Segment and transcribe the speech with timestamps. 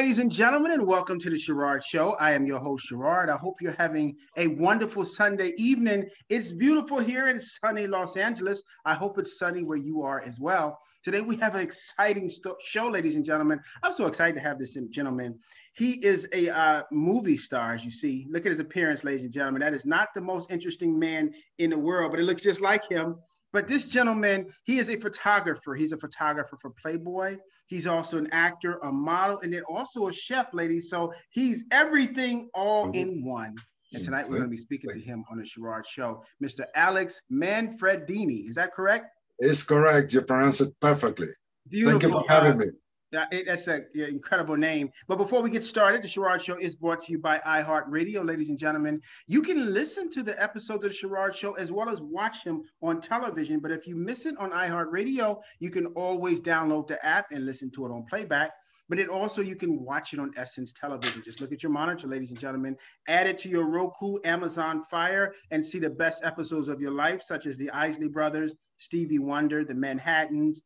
[0.00, 2.12] Ladies and gentlemen, and welcome to the Sherard Show.
[2.12, 3.28] I am your host, Sherard.
[3.28, 6.08] I hope you're having a wonderful Sunday evening.
[6.30, 8.62] It's beautiful here in sunny Los Angeles.
[8.86, 10.80] I hope it's sunny where you are as well.
[11.02, 12.30] Today, we have an exciting
[12.64, 13.60] show, ladies and gentlemen.
[13.82, 15.38] I'm so excited to have this gentleman.
[15.74, 18.26] He is a uh, movie star, as you see.
[18.30, 19.60] Look at his appearance, ladies and gentlemen.
[19.60, 22.88] That is not the most interesting man in the world, but it looks just like
[22.88, 23.16] him.
[23.52, 25.74] But this gentleman, he is a photographer.
[25.74, 27.36] He's a photographer for Playboy.
[27.70, 30.90] He's also an actor, a model, and then also a chef, ladies.
[30.90, 32.94] So he's everything all mm-hmm.
[32.94, 33.54] in one.
[33.92, 36.64] And tonight we're going to be speaking to him on the Sherard Show, Mr.
[36.74, 38.48] Alex Manfredini.
[38.48, 39.06] Is that correct?
[39.38, 40.12] It's correct.
[40.12, 41.28] You pronounce it perfectly.
[41.68, 42.00] Beautiful.
[42.00, 42.66] Thank you for having me.
[43.12, 44.90] It, that's an incredible name.
[45.08, 48.50] But before we get started, the Sherard Show is brought to you by iHeartRadio, ladies
[48.50, 49.00] and gentlemen.
[49.26, 52.62] You can listen to the episodes of the Sherard Show as well as watch him
[52.82, 53.58] on television.
[53.58, 57.70] But if you miss it on iHeartRadio, you can always download the app and listen
[57.72, 58.52] to it on playback.
[58.88, 61.22] But it also you can watch it on Essence Television.
[61.24, 62.76] Just look at your monitor, ladies and gentlemen.
[63.08, 67.22] Add it to your Roku, Amazon Fire, and see the best episodes of your life,
[67.22, 70.62] such as the Isley Brothers, Stevie Wonder, the Manhattans,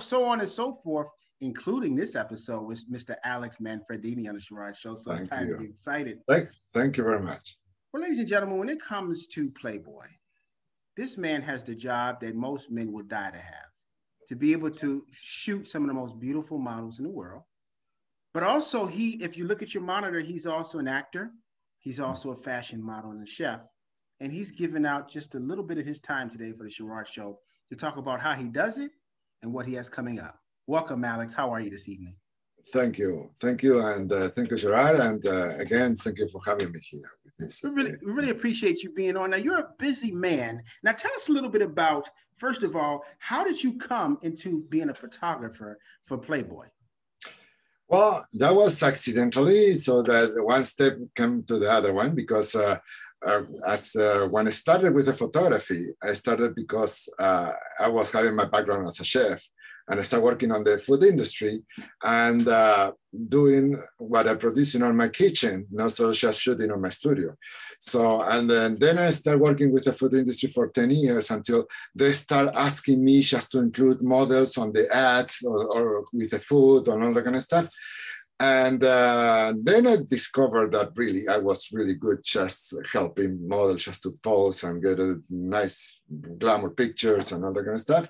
[0.00, 1.08] so on and so forth
[1.40, 3.16] including this episode with Mr.
[3.24, 4.94] Alex Manfredini on the Sherard Show.
[4.94, 5.54] So thank it's time you.
[5.54, 6.18] to get excited.
[6.28, 7.56] Thank, thank you very much.
[7.92, 10.06] Well, ladies and gentlemen, when it comes to Playboy,
[10.96, 13.66] this man has the job that most men would die to have
[14.28, 17.42] to be able to shoot some of the most beautiful models in the world.
[18.34, 21.30] But also, he, if you look at your monitor, he's also an actor,
[21.78, 23.60] he's also a fashion model and a chef.
[24.20, 27.06] And he's given out just a little bit of his time today for the Sherrod
[27.06, 27.38] Show
[27.70, 28.90] to talk about how he does it
[29.42, 30.38] and what he has coming up.
[30.68, 31.32] Welcome, Alex.
[31.32, 32.16] How are you this evening?
[32.72, 33.30] Thank you.
[33.40, 33.86] Thank you.
[33.86, 34.98] And uh, thank you, Gerard.
[34.98, 37.08] And uh, again, thank you for having me here.
[37.38, 39.30] This, we really, we really appreciate you being on.
[39.30, 40.60] Now, you're a busy man.
[40.82, 44.64] Now, tell us a little bit about, first of all, how did you come into
[44.68, 46.66] being a photographer for Playboy?
[47.88, 49.74] Well, that was accidentally.
[49.74, 52.78] So that one step came to the other one because uh,
[53.24, 58.12] uh, as uh, when I started with the photography, I started because uh, I was
[58.12, 59.42] having my background as a chef
[59.88, 61.62] and I started working on the food industry
[62.02, 62.92] and uh,
[63.28, 67.36] doing what I'm producing on my kitchen, not so just shooting on my studio.
[67.78, 71.66] So, and then, then I started working with the food industry for 10 years until
[71.94, 76.40] they start asking me just to include models on the ads or, or with the
[76.40, 77.68] food and all that kind of stuff.
[78.38, 84.02] And uh, then I discovered that really I was really good just helping models just
[84.02, 86.00] to pose and get a nice
[86.38, 88.08] glamour pictures and all that kind of stuff.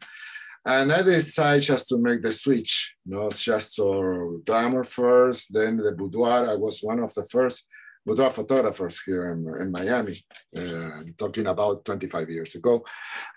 [0.65, 5.77] And I decided just to make the switch, you know, just for glamour first, then
[5.77, 6.51] the boudoir.
[6.51, 7.69] I was one of the first
[8.07, 10.17] boudoir photographers here in, in Miami,
[10.57, 12.85] uh, talking about 25 years ago.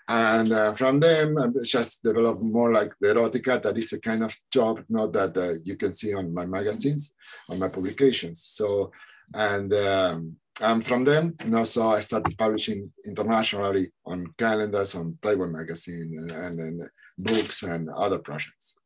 [0.06, 3.60] And uh, from them, I just developed more like the erotica.
[3.60, 7.14] That is a kind of job, not that uh, you can see on my magazines,
[7.48, 8.44] on my publications.
[8.44, 8.92] So,
[9.34, 15.16] and um, and from them, you know, so I started publishing internationally on calendars, on
[15.22, 18.76] Playboy magazine, and, and, and books and other projects.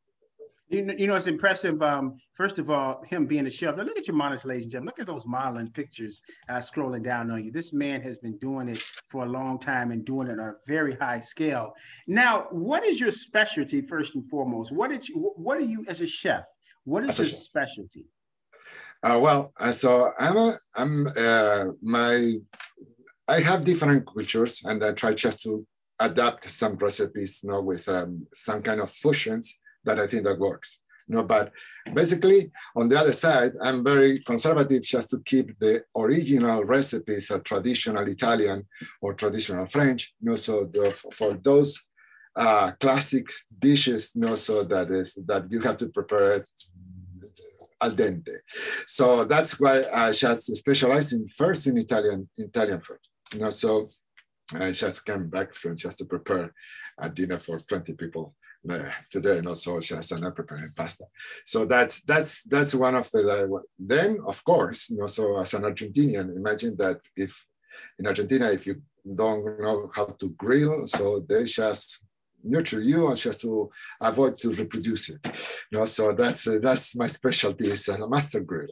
[0.68, 1.82] You know, you know, it's impressive.
[1.82, 3.76] Um, first of all, him being a chef.
[3.76, 4.94] Now look at your monitors, ladies and gentlemen.
[4.96, 7.52] Look at those modeling pictures uh, scrolling down on you.
[7.52, 10.54] This man has been doing it for a long time and doing it on a
[10.66, 11.74] very high scale.
[12.06, 14.72] Now, what is your specialty first and foremost?
[14.72, 15.32] What did you?
[15.36, 16.44] What are you as a chef?
[16.84, 18.06] What is your specialty?
[19.02, 22.36] Uh, well, uh, so I'm a, I'm uh, my
[23.28, 25.66] I have different cultures, and I try just to
[26.00, 30.38] adapt some recipes, you know, with um, some kind of fusions that I think that
[30.38, 30.80] works.
[31.08, 31.52] You know, but
[31.92, 37.44] basically, on the other side, I'm very conservative just to keep the original recipes of
[37.44, 38.66] traditional Italian
[39.02, 40.14] or traditional French.
[40.20, 41.78] You know, so the, for those
[42.36, 43.28] uh, classic
[43.58, 46.48] dishes, you know, so that is that you have to prepare it
[47.82, 48.36] al dente.
[48.86, 52.98] So that's why I just specialize in first in Italian Italian food.
[53.34, 53.86] You know, so
[54.58, 56.52] I just came back from just to prepare
[56.98, 58.34] a dinner for 20 people
[58.70, 61.04] uh, today, and also just I'm not preparing pasta.
[61.44, 65.62] So that's that's that's one of the then of course, you know, so as an
[65.62, 67.46] Argentinian, imagine that if
[67.98, 68.82] in Argentina, if you
[69.14, 72.04] don't know how to grill, so they just
[72.44, 73.70] nurture you and just to
[74.02, 75.20] avoid to reproduce it.
[75.70, 78.68] You know, so that's uh, that's my specialty is a master grill.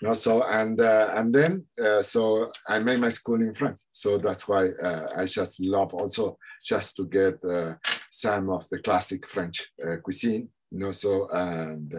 [0.00, 3.86] You know, so and uh, and then uh, so I made my school in France.
[3.90, 7.74] So that's why uh, I just love also just to get uh,
[8.16, 10.48] some of the classic French uh, cuisine.
[10.70, 11.94] You know, so and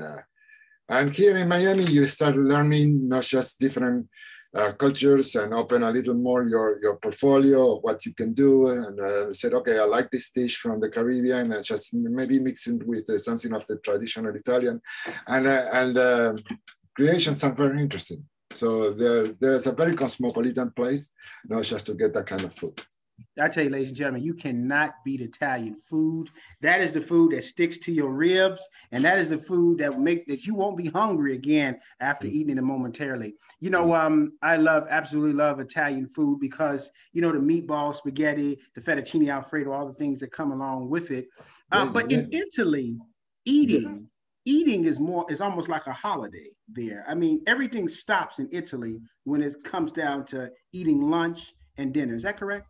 [0.90, 4.08] and here in Miami you start learning not just different
[4.56, 8.68] uh, cultures and open a little more your, your portfolio of what you can do.
[8.70, 12.68] And uh, said, okay, I like this dish from the Caribbean and just maybe mix
[12.68, 14.82] it with uh, something of the traditional Italian.
[15.28, 16.34] And, uh, and uh,
[16.96, 18.24] creations are very interesting.
[18.54, 21.10] So there, there's a very cosmopolitan place,
[21.46, 22.82] not just to get that kind of food.
[23.40, 26.30] I tell you, ladies and gentlemen, you cannot beat Italian food.
[26.62, 29.94] That is the food that sticks to your ribs, and that is the food that
[29.94, 32.32] will make that you won't be hungry again after mm.
[32.32, 33.36] eating it momentarily.
[33.60, 38.60] You know, um, I love absolutely love Italian food because you know the meatball, spaghetti,
[38.76, 41.28] the fettuccine alfredo, all the things that come along with it.
[41.72, 42.98] Um, but in Italy,
[43.46, 44.10] eating
[44.46, 47.04] eating is more is almost like a holiday there.
[47.08, 52.16] I mean, everything stops in Italy when it comes down to eating lunch and dinner.
[52.16, 52.68] Is that correct?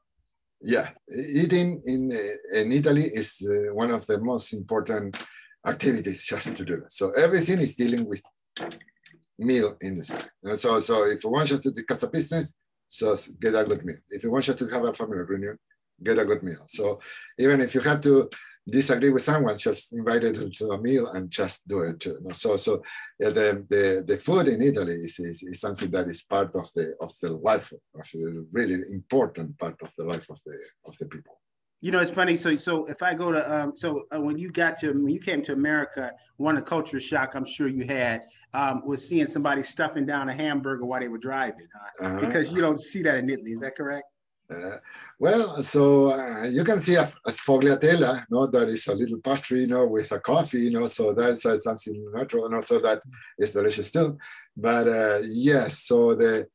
[0.61, 2.11] Yeah, eating in
[2.53, 5.15] in Italy is uh, one of the most important
[5.65, 6.83] activities just to do.
[6.89, 8.23] So everything is dealing with
[9.37, 10.11] meal in this.
[10.43, 12.57] And so so if you want just to discuss a business,
[12.89, 14.01] just get a good meal.
[14.09, 15.59] If you want just to have a family reunion,
[16.03, 16.63] get a good meal.
[16.67, 16.99] So
[17.37, 18.29] even if you have to
[18.69, 21.99] disagree with someone, just invite them to a meal and just do it.
[21.99, 22.19] Too.
[22.31, 22.83] So, so
[23.19, 26.71] yeah, the, the, the food in Italy is, is, is, something that is part of
[26.73, 30.97] the of the life, of the really important part of the life of the of
[30.97, 31.39] the people.
[31.79, 32.37] You know, it's funny.
[32.37, 35.19] So, so if I go to, um, so uh, when you got to, when you
[35.19, 38.23] came to America, one of the culture shock I'm sure you had
[38.55, 42.05] um, was seeing somebody stuffing down a hamburger while they were driving, huh?
[42.05, 42.19] uh-huh.
[42.19, 43.51] because you don't see that in Italy.
[43.51, 44.05] Is that correct?
[44.49, 44.77] Uh,
[45.19, 49.61] well, so uh, you can see a, a sfogliatella, no, that is a little pastry,
[49.61, 53.01] you know, with a coffee, you know, so that's uh, something natural, and also that
[53.37, 54.17] is delicious too.
[54.55, 56.47] But uh, yes, so the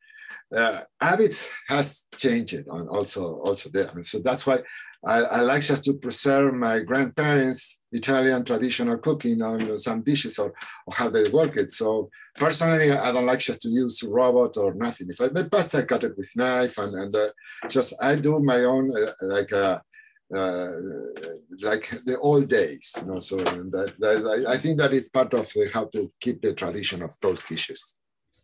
[0.56, 3.91] uh, habits has changed also also there.
[3.91, 4.61] I mean, so that's why
[5.05, 10.55] I, I, like just to preserve my grandparents' Italian traditional cooking on some dishes or,
[10.87, 11.73] or, how they work it.
[11.73, 15.09] So personally, I don't like just to use robot or nothing.
[15.11, 17.29] If I make pasta, I cut it with knife and, and uh,
[17.69, 19.81] just I do my own uh, like uh,
[20.33, 20.71] uh
[21.63, 22.95] like the old days.
[23.01, 26.55] You know, so that, that, I, think that is part of how to keep the
[26.55, 27.97] tradition of those dishes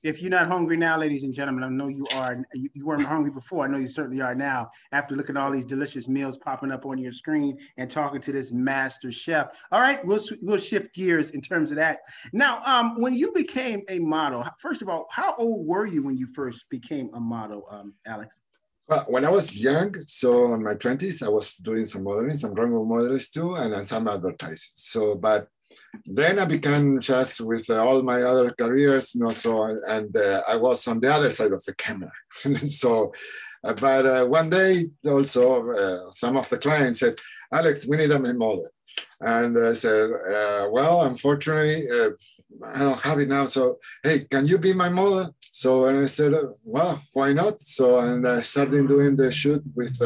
[0.05, 2.37] if you're not hungry now, ladies and gentlemen, I know you are.
[2.55, 3.65] You, you, weren't hungry before.
[3.65, 4.71] I know you certainly are now.
[4.93, 8.33] After looking at all these delicious meals popping up on your screen and talking to
[8.33, 9.49] this master chef.
[9.73, 11.99] All right, we'll we'll shift gears in terms of that.
[12.33, 16.17] Now, um, when you became a model, first of all, how old were you when
[16.17, 18.41] you first became a model, um, Alex?
[18.87, 22.55] Well, when I was young, so in my 20s, I was doing some modeling, some
[22.55, 24.73] runway models too, and some advertising.
[24.77, 25.49] So, but
[26.05, 30.43] then I began just with uh, all my other careers, you know, so, and uh,
[30.49, 32.13] I was on the other side of the camera.
[32.57, 33.13] so,
[33.65, 37.15] uh, but uh, one day also, uh, some of the clients said,
[37.53, 38.69] Alex, we need a model.
[39.21, 41.87] And I said, uh, well, unfortunately,
[42.65, 43.47] I don't have it now.
[43.47, 45.35] So, hey, can you be my model?
[45.41, 46.33] So, and I said,
[46.65, 47.61] well, why not?
[47.61, 50.01] So, and I started doing the shoot with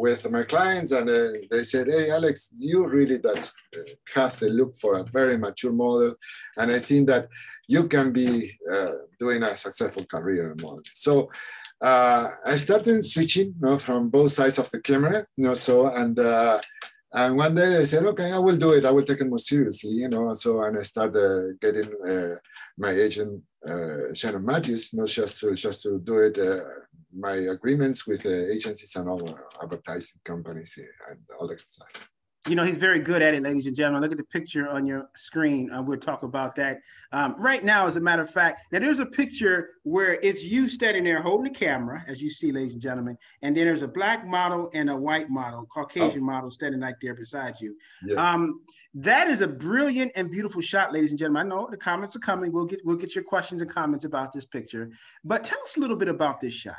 [0.00, 3.80] with my clients and uh, they said, hey, Alex, you really does uh,
[4.14, 6.14] have the look for a very mature model.
[6.56, 7.28] And I think that
[7.68, 10.84] you can be uh, doing a successful career in modeling.
[10.94, 11.30] So
[11.82, 15.94] uh, I started switching you know, from both sides of the camera, you know, so,
[15.94, 16.58] and, uh,
[17.12, 18.86] and one day I said, okay, I will do it.
[18.86, 20.32] I will take it more seriously, you know.
[20.32, 22.36] So, and I started getting uh,
[22.78, 23.42] my agent,
[24.14, 26.38] Shannon Matthews, not just to, just to do it
[27.12, 32.08] my agreements with the agencies and all advertising companies and all that stuff.
[32.48, 34.00] You know, he's very good at it, ladies and gentlemen.
[34.00, 35.70] Look at the picture on your screen.
[35.70, 36.78] Uh, we'll talk about that
[37.12, 38.62] um, right now, as a matter of fact.
[38.72, 42.50] Now, there's a picture where it's you standing there holding the camera, as you see,
[42.50, 43.18] ladies and gentlemen.
[43.42, 46.32] And then there's a black model and a white model, Caucasian oh.
[46.32, 47.76] model, standing right there beside you.
[48.06, 48.16] Yes.
[48.16, 48.62] Um,
[48.94, 51.46] that is a brilliant and beautiful shot, ladies and gentlemen.
[51.46, 52.52] I know the comments are coming.
[52.52, 54.90] We'll get we'll get your questions and comments about this picture.
[55.24, 56.74] But tell us a little bit about this shot.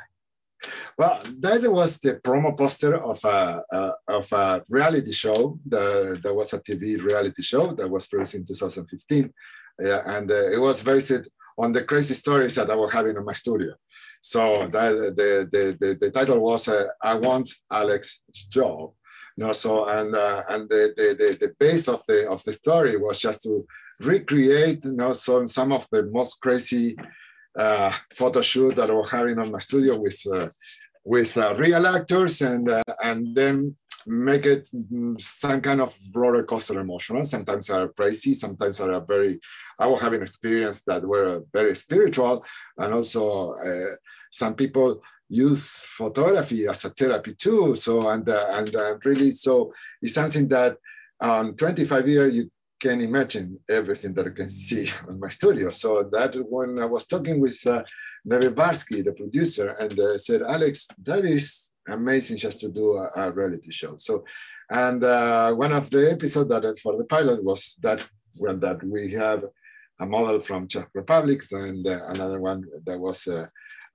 [0.98, 5.58] Well, that was the promo poster of a, a of a reality show.
[5.64, 9.32] There was a TV reality show that was produced in 2015,
[9.80, 11.12] yeah, and uh, it was based
[11.58, 13.74] on the crazy stories that I was having in my studio.
[14.20, 18.92] So that, the, the, the, the title was uh, "I Want Alex's Job."
[19.36, 22.52] You know, so and uh, and the, the, the, the base of the of the
[22.52, 23.66] story was just to
[24.00, 26.96] recreate, you know, some some of the most crazy
[27.56, 30.48] uh, photo shoot that I was having on my studio with uh,
[31.04, 34.68] with uh, real actors and uh, and then make it
[35.18, 37.24] some kind of roller coaster emotional.
[37.24, 39.38] Sometimes are crazy, sometimes are very.
[39.78, 42.44] I was having experience that were very spiritual,
[42.78, 43.96] and also uh,
[44.30, 47.74] some people use photography as a therapy too.
[47.74, 50.76] So and uh, and really, so it's something that
[51.20, 52.50] on 25 years you
[52.84, 53.46] can imagine
[53.78, 55.70] everything that I can see on my studio.
[55.70, 57.82] So that when I was talking with uh,
[58.24, 63.70] the producer, and uh, said, Alex, that is amazing just to do a, a reality
[63.70, 63.94] show.
[63.98, 64.24] So,
[64.70, 68.00] and uh, one of the episodes that for the pilot was that
[68.38, 69.44] when that we have
[70.00, 73.28] a model from Czech Republic and uh, another one that was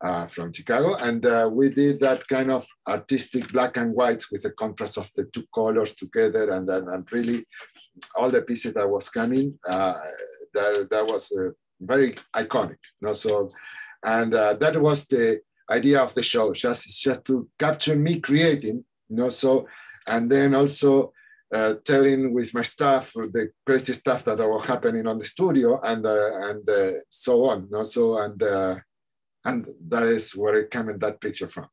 [0.04, 0.96] uh, uh, from Chicago.
[0.96, 5.10] And uh, we did that kind of artistic black and whites with the contrast of
[5.16, 6.52] the two colors together.
[6.52, 7.46] And then and really
[8.16, 9.96] all the pieces that was coming, uh,
[10.54, 11.50] that, that was uh,
[11.80, 12.78] very iconic.
[13.02, 13.14] You know?
[13.14, 13.50] So,
[14.04, 18.84] and uh, that was the idea of the show, just, just to capture me creating,
[19.10, 19.68] you know, so,
[20.08, 21.12] and then also
[21.54, 26.06] uh, telling with my staff the crazy stuff that was happening on the studio and
[26.06, 27.64] uh, and uh, so on.
[27.64, 27.84] You know?
[27.84, 28.42] So and
[29.48, 31.68] and that is where it came in that picture from.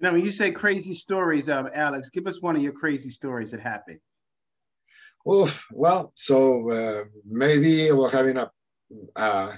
[0.00, 3.50] Now, when you say crazy stories, um, Alex, give us one of your crazy stories
[3.50, 4.00] that happened.
[5.30, 6.38] Oof, well, so
[6.70, 7.04] uh,
[7.44, 8.50] maybe we're having a
[9.16, 9.52] uh,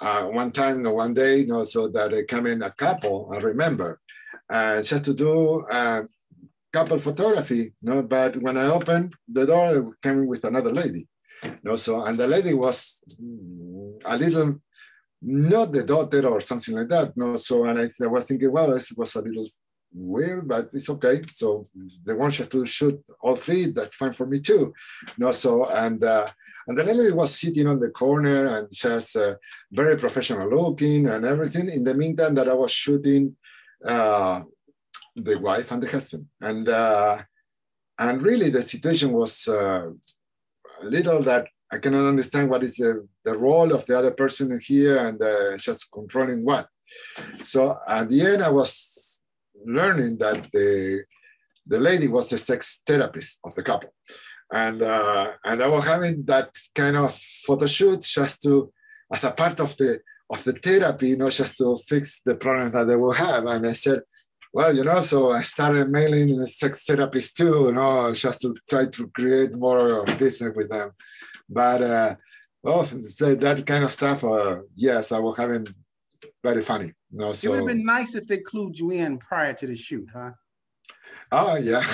[0.00, 3.30] uh, one time or one day, you know, so that it came in a couple,
[3.32, 4.00] I remember,
[4.48, 6.02] uh, just to do uh,
[6.72, 11.06] couple photography, you know, but when I opened the door, it came with another lady,
[11.44, 13.04] you know, so, and the lady was
[14.04, 14.60] a little
[15.22, 17.16] not the daughter or something like that.
[17.16, 19.46] No, so and I, I was thinking, well, this was a little
[19.92, 21.20] weird, but it's okay.
[21.30, 21.64] So
[22.06, 23.66] they want you to shoot all three.
[23.66, 24.72] That's fine for me too.
[25.18, 26.26] No, so and uh,
[26.66, 29.34] and the lady was sitting on the corner and just uh,
[29.70, 31.68] very professional looking and everything.
[31.68, 33.36] In the meantime, that I was shooting
[33.84, 34.42] uh,
[35.16, 37.22] the wife and the husband, and uh,
[37.98, 39.90] and really the situation was uh,
[40.82, 44.58] a little that I cannot understand what is the, the role of the other person
[44.60, 46.66] here and uh, just controlling what.
[47.40, 49.22] So at the end, I was
[49.64, 51.04] learning that the,
[51.66, 53.94] the lady was the sex therapist of the couple.
[54.52, 57.14] And, uh, and I was having that kind of
[57.46, 58.72] photo shoot just to,
[59.12, 62.88] as a part of the, of the therapy, know, just to fix the problem that
[62.88, 63.46] they will have.
[63.46, 64.02] And I said,
[64.52, 68.86] well, you know, so I started mailing sex therapists too, you know, just to try
[68.86, 70.90] to create more of business with them.
[71.50, 72.14] But uh,
[72.64, 75.66] oh, that kind of stuff, uh, yes, I was having
[76.42, 76.92] very funny.
[77.10, 79.74] No, so, it would have been nice if they clued you in prior to the
[79.74, 80.30] shoot, huh?
[81.32, 81.84] Oh, yeah.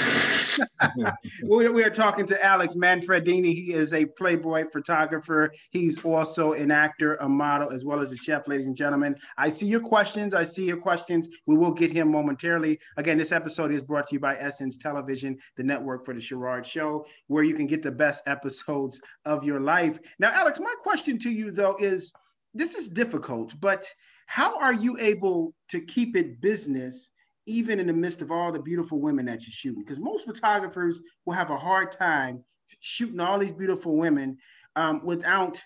[1.49, 3.53] we, we are talking to Alex Manfredini.
[3.55, 5.53] He is a Playboy photographer.
[5.71, 9.15] He's also an actor, a model, as well as a chef, ladies and gentlemen.
[9.37, 10.33] I see your questions.
[10.33, 11.29] I see your questions.
[11.45, 12.79] We will get him momentarily.
[12.97, 16.65] Again, this episode is brought to you by Essence Television, the network for the Sherard
[16.65, 19.99] Show, where you can get the best episodes of your life.
[20.19, 22.11] Now, Alex, my question to you, though, is
[22.55, 23.87] this is difficult, but
[24.27, 27.11] how are you able to keep it business?
[27.47, 29.83] Even in the midst of all the beautiful women that you're shooting?
[29.83, 32.45] Because most photographers will have a hard time
[32.81, 34.39] shooting all these beautiful women
[34.75, 35.63] um, without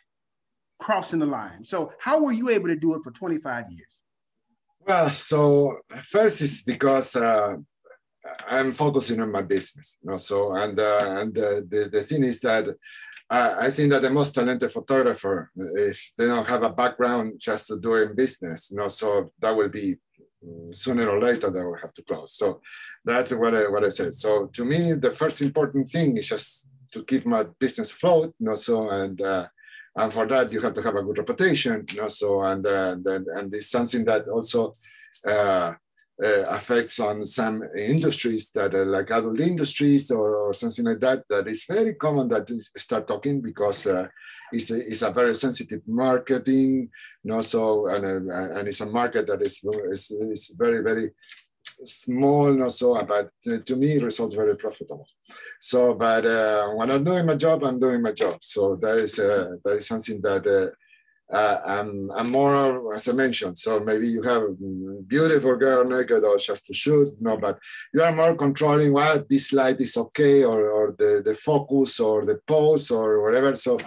[0.79, 1.65] crossing the line.
[1.65, 4.01] So, how were you able to do it for 25 years?
[4.87, 7.57] Well, so first is because uh,
[8.49, 10.17] I'm focusing on my business, you know.
[10.17, 12.69] So, and uh, and uh, the the thing is that
[13.31, 17.69] uh, I think that the most talented photographer, if they don't have a background just
[17.69, 19.97] to doing business, you know, so that will be
[20.73, 22.35] sooner or later they will have to close.
[22.35, 22.61] So
[23.05, 24.15] that's what I, what I said.
[24.15, 28.47] So to me, the first important thing is just to keep my business afloat, you
[28.47, 29.47] know, so, and, uh,
[29.97, 32.97] and for that you have to have a good reputation, you know, so, and, uh,
[33.05, 34.73] and, and it's something that also,
[35.27, 35.75] uh,
[36.23, 41.27] uh, affects on some industries that are like adult industries or, or something like that,
[41.29, 44.07] that is very common that you start talking because uh,
[44.53, 46.91] it's, a, it's a very sensitive marketing,
[47.23, 51.11] you know, so, and, uh, and it's a market that is, is, is very, very
[51.85, 53.31] small, know, so, but
[53.65, 55.07] to me, results very profitable.
[55.61, 58.39] So, but uh, when I'm doing my job, I'm doing my job.
[58.43, 60.71] So that is, uh, that is something that uh,
[61.33, 64.43] uh, I'm, I'm more, as I mentioned, so maybe you have
[65.07, 67.59] beautiful girl naked or just to shoot, no, but
[67.95, 72.25] you are more controlling what this light is okay or, or the, the focus or
[72.25, 73.55] the pose or whatever.
[73.55, 73.79] So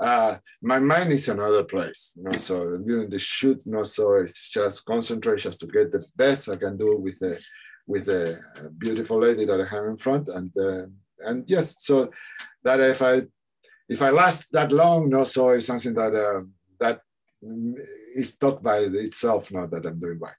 [0.00, 4.14] uh, my mind is another place, you know, so during the shoot, you know, so
[4.14, 7.40] it's just concentration to get the best I can do with the,
[7.86, 8.40] with the
[8.76, 10.28] beautiful lady that I have in front.
[10.28, 10.86] And, uh,
[11.20, 12.10] and yes, so
[12.64, 13.22] that if I,
[13.88, 16.44] if I last that long, you know, so it's something that, uh,
[16.80, 17.00] that
[18.14, 20.34] is taught by itself now that I'm doing right.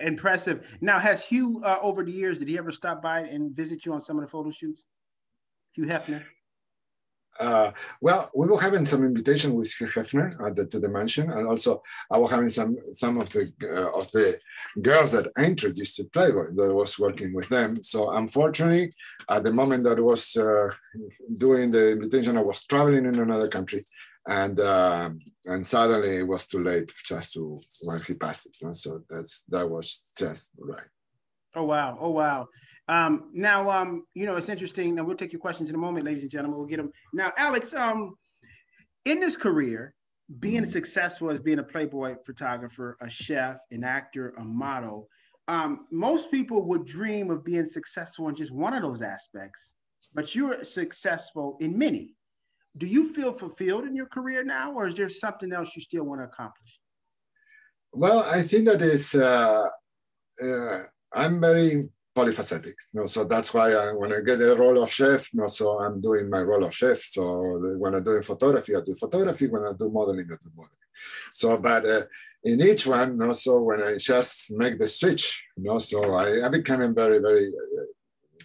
[0.00, 0.66] Impressive.
[0.80, 3.92] Now, has Hugh uh, over the years, did he ever stop by and visit you
[3.92, 4.84] on some of the photo shoots?
[5.72, 6.22] Hugh Hefner?
[7.38, 11.46] Uh, well, we were having some invitation with Hugh Hefner the, to the mansion, and
[11.46, 14.38] also I was having some some of the uh, of the
[14.80, 17.82] girls that I introduced to Playboy that was working with them.
[17.82, 18.90] So unfortunately,
[19.28, 20.70] at the moment that I was uh,
[21.36, 23.84] doing the invitation, I was traveling in another country,
[24.26, 25.10] and uh,
[25.46, 28.56] and suddenly it was too late just to when he passed it.
[28.60, 28.72] You know?
[28.72, 30.88] So that's that was just right.
[31.54, 31.96] Oh wow!
[32.00, 32.48] Oh wow!
[32.88, 34.94] Um, now, um, you know, it's interesting.
[34.94, 36.58] Now, we'll take your questions in a moment, ladies and gentlemen.
[36.58, 37.74] We'll get them now, Alex.
[37.74, 38.16] Um,
[39.04, 39.94] in this career,
[40.40, 40.70] being mm-hmm.
[40.70, 45.08] successful as being a Playboy photographer, a chef, an actor, a model,
[45.48, 49.74] um, most people would dream of being successful in just one of those aspects,
[50.12, 52.14] but you're successful in many.
[52.76, 56.04] Do you feel fulfilled in your career now, or is there something else you still
[56.04, 56.78] want to accomplish?
[57.92, 59.66] Well, I think that is, uh,
[60.42, 60.82] uh,
[61.14, 62.76] I'm very polyphacetic.
[62.92, 65.46] You know, so that's why I, when I get the role of chef, you know,
[65.46, 67.00] so I'm doing my role of chef.
[67.00, 67.22] So
[67.78, 69.46] when I'm doing photography, I do photography.
[69.46, 70.86] When I do modeling, I do modeling.
[71.30, 72.02] So, but uh,
[72.44, 76.14] in each one, you know, so when I just make the switch, you know, so
[76.14, 77.84] I, become very, very uh,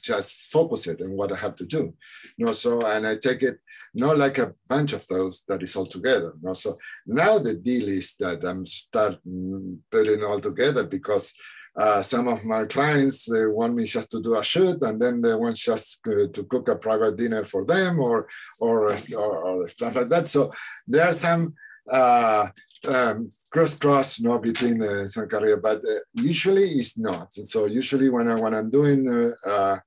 [0.02, 1.94] just focus it on what I have to do.
[2.38, 3.60] You know, so and I take it
[3.94, 6.34] not like a bunch of those that is all together.
[6.42, 6.54] Know?
[6.54, 11.34] So now the deal is that I'm starting putting all together because
[11.76, 15.22] uh, some of my clients they want me just to do a shoot and then
[15.22, 18.28] they want just to, to cook a private dinner for them or
[18.60, 20.52] or, or, or stuff like that so
[20.86, 21.54] there are some
[21.90, 22.48] uh,
[22.88, 27.48] um, cross cross you know, between uh, some career but uh, usually it's not and
[27.48, 29.80] so usually when, I, when i'm doing uh, uh,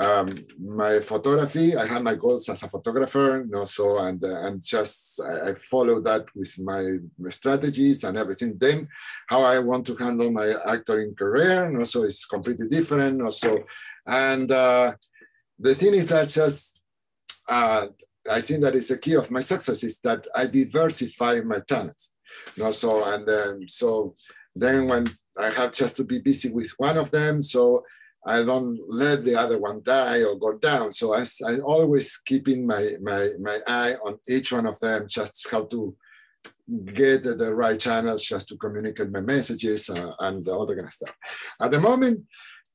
[0.00, 0.28] um,
[0.58, 4.64] my photography, I have my goals as a photographer, you know, so and uh, and
[4.64, 6.82] just I, I, follow that with my,
[7.18, 8.56] my, strategies and everything.
[8.56, 8.88] Then
[9.28, 13.20] how I want to handle my acting career, and also it's completely different.
[13.20, 13.58] Also,
[14.06, 14.92] and uh,
[15.58, 16.82] the thing is that just
[17.48, 17.88] uh,
[18.30, 22.14] I think that is the key of my success is that I diversify my talents.
[22.56, 24.14] You know, so and then so
[24.56, 27.84] then when I have just to be busy with one of them, so
[28.26, 30.92] I don't let the other one die or go down.
[30.92, 35.46] So I, I always keeping my, my, my eye on each one of them, just
[35.50, 35.96] how to
[36.84, 40.92] get the right channels just to communicate my messages uh, and all that kind of
[40.92, 41.14] stuff.
[41.60, 42.20] At the moment,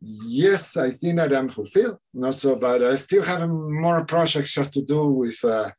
[0.02, 2.00] yes, I think that I'm fulfilled.
[2.14, 5.70] not so, but I still have more projects just to do with uh,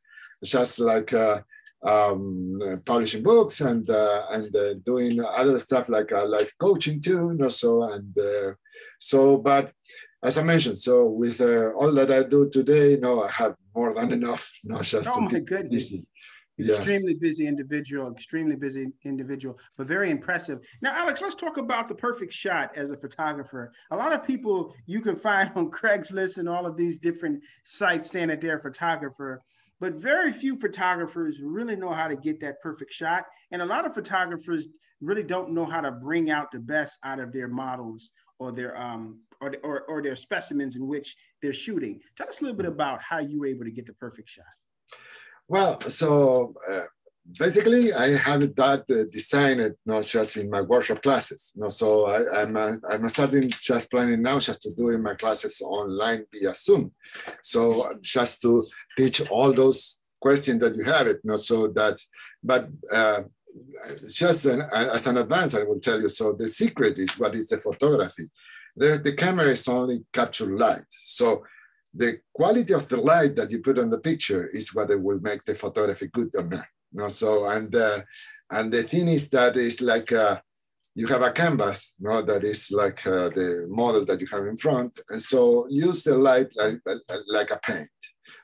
[0.45, 1.41] just like uh,
[1.87, 7.31] um, publishing books and uh, and uh, doing other stuff like uh, life coaching too.
[7.31, 8.55] You know, so and uh,
[8.99, 9.73] so, but
[10.23, 13.95] as I mentioned, so with uh, all that I do today, no, I have more
[13.95, 14.51] than enough.
[14.65, 15.93] Not just oh my goodness.
[16.59, 16.79] Yes.
[16.79, 20.61] Extremely busy individual, extremely busy individual, but very impressive.
[20.81, 23.73] Now, Alex, let's talk about the perfect shot as a photographer.
[23.91, 28.11] A lot of people you can find on Craigslist and all of these different sites
[28.11, 29.43] saying that they're a photographer,
[29.81, 33.25] but very few photographers really know how to get that perfect shot.
[33.51, 34.67] And a lot of photographers
[35.01, 38.77] really don't know how to bring out the best out of their models or their
[38.81, 42.01] um or, or, or their specimens in which they're shooting.
[42.17, 44.45] Tell us a little bit about how you were able to get the perfect shot.
[45.49, 46.81] Well, so uh,
[47.39, 51.53] basically, I have that uh, designed not just in my workshop classes.
[51.55, 54.91] You know, so I, am I'm, uh, I'm starting just planning now just to do
[54.91, 56.93] in my classes online via Zoom.
[57.43, 62.01] So just to teach all those questions that you have it, you know, so that,
[62.43, 63.23] but uh,
[64.09, 66.09] just an, as an advance, I will tell you.
[66.09, 68.29] So the secret is what is the photography.
[68.77, 70.85] The, the camera is only capture light.
[70.91, 71.45] So
[71.95, 75.43] the quality of the light that you put on the picture is what will make
[75.45, 76.67] the photography good or not.
[76.93, 78.01] Know, so and uh,
[78.51, 80.41] and the thing is that it's like uh,
[80.95, 84.47] you have a canvas, you know, that is like uh, the model that you have
[84.47, 86.81] in front, and so use the light like,
[87.29, 87.91] like a paint.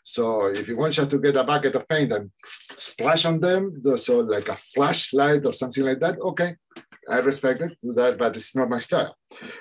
[0.04, 3.80] So if you want just to get a bucket of paint and splash on them,
[3.96, 6.56] so like a flashlight or something like that, okay,
[7.10, 9.16] I respect it, that, but it's not my style.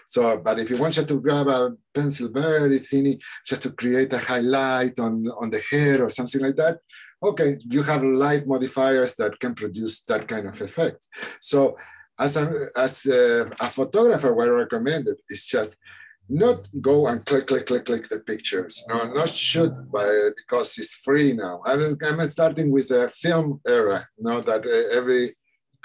[0.05, 4.13] So, but if you want just to grab a pencil very thin, just to create
[4.13, 6.79] a highlight on, on the hair or something like that,
[7.23, 11.07] okay, you have light modifiers that can produce that kind of effect.
[11.39, 11.77] So
[12.19, 15.77] as a, as a, a photographer, what I recommend it is just
[16.29, 18.83] not go and click, click, click, click the pictures.
[18.87, 21.61] No, not shoot by, because it's free now.
[21.65, 25.35] I'm, I'm starting with a film era, you know, that uh, every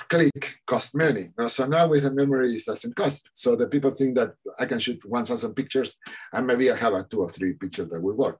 [0.08, 1.30] click cost money.
[1.48, 3.30] So now with a memory, it doesn't cost.
[3.32, 5.96] So the people think that I can shoot 1,000 pictures
[6.32, 8.38] and maybe I have a two or three pictures that will work.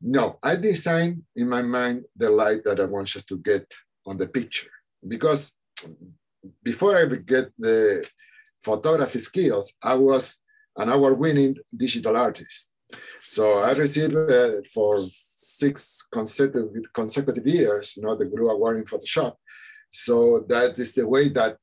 [0.00, 3.70] No, I design in my mind the light that I want you to get
[4.06, 4.70] on the picture
[5.06, 5.52] because
[6.62, 8.08] before I get the
[8.62, 10.38] photography skills, I was
[10.76, 12.70] an award-winning digital artist.
[13.24, 18.84] So I received uh, for six consecutive consecutive years, you know, the GRU Award in
[18.84, 19.34] Photoshop.
[19.90, 21.56] So that is the way that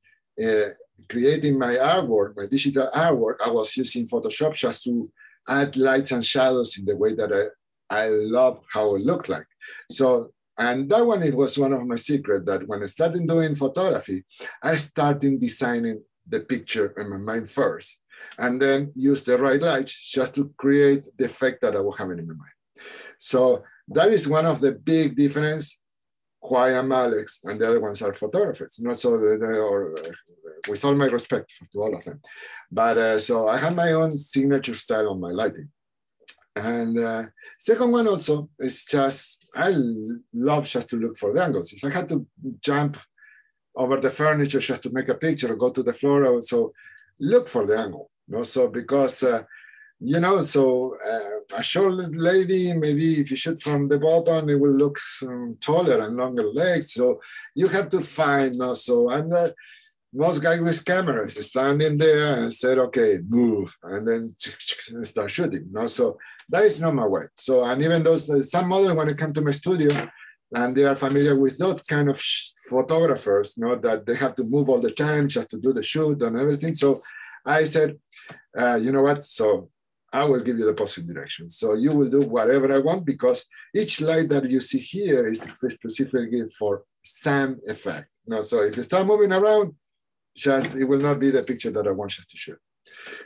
[0.43, 0.69] uh,
[1.10, 5.06] creating my artwork, my digital artwork, I was using Photoshop just to
[5.47, 7.43] add lights and shadows in the way that I,
[7.89, 9.47] I love how it looked like.
[9.89, 13.56] So, and that one, it was one of my secrets that when I started doing
[13.56, 14.26] photography,
[14.63, 18.00] I started designing the picture in my mind first
[18.38, 22.19] and then use the right light just to create the effect that I was having
[22.19, 22.52] in my mind.
[23.17, 25.82] So that is one of the big difference
[26.39, 28.80] why I'm Alex, and the other ones are photographers.
[28.80, 30.13] Not so, they, uh,
[30.69, 32.21] with all my respect to all of them.
[32.71, 35.69] But uh, so I have my own signature style on my lighting.
[36.58, 37.24] And uh,
[37.60, 39.76] second one also is just, I
[40.34, 41.74] love just to look for the angles.
[41.74, 42.26] If I had to
[42.62, 42.98] jump
[43.76, 46.74] over the furniture just to make a picture or go to the floor, so
[47.20, 48.10] look for the angle.
[48.28, 48.43] You know?
[48.43, 49.43] So because uh,
[50.00, 54.60] you know, so uh, a short lady, maybe if you shoot from the bottom, it
[54.60, 56.93] will look um, taller and longer legs.
[56.93, 57.20] So
[57.56, 59.34] you have to find, you know, so and
[60.17, 64.34] most guys with cameras standing there and said, okay, move, and then
[65.03, 65.65] start shooting.
[65.67, 65.86] You know?
[65.86, 66.17] So
[66.49, 67.25] that is not my way.
[67.36, 69.91] So, and even those, some models, when they come to my studio,
[70.56, 72.21] and they are familiar with those kind of
[72.69, 75.84] photographers, you know, that they have to move all the time just to do the
[75.84, 76.73] shoot and everything.
[76.73, 76.99] So
[77.45, 77.97] I said,
[78.58, 79.23] uh, you know what?
[79.23, 79.69] So
[80.12, 81.49] I will give you the positive direction.
[81.49, 85.41] So you will do whatever I want because each light that you see here is
[85.41, 88.08] specifically for some effect.
[88.25, 89.75] No, so if you start moving around,
[90.38, 92.60] just it will not be the picture that I want you to shoot.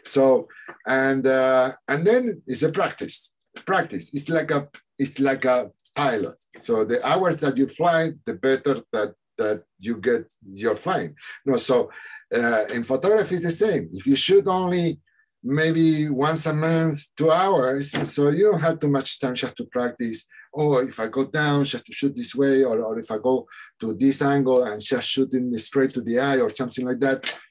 [0.04, 0.47] So
[0.88, 3.34] and uh, and then it's a practice.
[3.65, 4.13] Practice.
[4.13, 6.39] It's like a it's like a pilot.
[6.58, 11.15] So the hours that you fly, the better that that you get your flying.
[11.45, 11.89] No, so
[12.34, 13.89] uh, in photography, it's the same.
[13.91, 15.00] If you shoot only
[15.43, 17.91] maybe once a month, two hours.
[18.10, 20.25] So you don't have too much time just to practice.
[20.54, 23.47] Oh, if I go down, just to shoot this way, or, or if I go
[23.80, 27.41] to this angle and just shooting straight to the eye or something like that.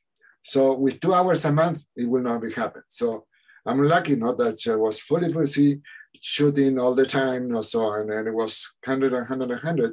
[0.42, 2.82] So with two hours a month, it will not be happen.
[2.88, 3.26] So
[3.66, 5.80] I'm lucky not that I was fully busy
[6.20, 9.92] shooting all the time, or so and, it was 100 and 100 and 100.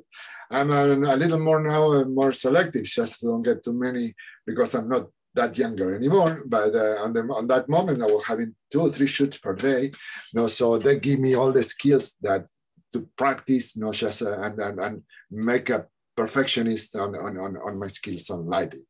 [0.50, 4.90] I'm a, a little more now, more selective, just don't get too many because I'm
[4.90, 5.08] not
[5.38, 8.90] that younger anymore, but uh, on, the, on that moment, I was having two or
[8.90, 9.84] three shoots per day.
[9.86, 12.46] You know, so they give me all the skills that
[12.94, 17.80] to practice, not just uh, and, and, and make a perfectionist on, on, on, on
[17.80, 18.86] my skills on lighting.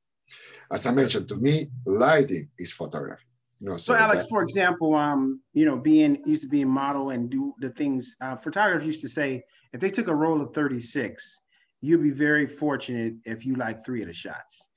[0.71, 3.25] As I mentioned, to me, lighting is photography.
[3.59, 6.61] You know, so, so Alex, that, for example, um, you know, being used to be
[6.61, 10.15] a model and do the things uh, photographers used to say, if they took a
[10.15, 11.39] roll of 36,
[11.81, 14.67] you'd be very fortunate if you like three of the shots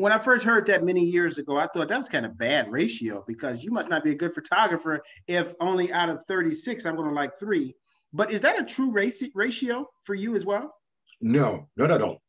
[0.00, 2.72] when I first heard that many years ago, I thought that was kind of bad
[2.72, 6.96] ratio because you must not be a good photographer if only out of 36, I'm
[6.96, 7.74] going to like three.
[8.10, 10.74] But is that a true ratio for you as well?
[11.20, 12.22] No, not at all.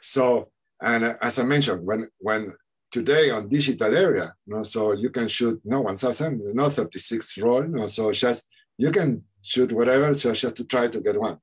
[0.00, 0.48] So,
[0.82, 2.52] and uh, as I mentioned, when when
[2.90, 7.62] today on digital area, you know, so you can shoot no 1000, no 36 roll,
[7.62, 11.38] you know, so just you can shoot whatever, so just to try to get one.